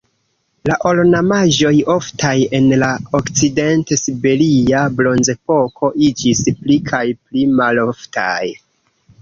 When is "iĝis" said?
6.09-6.43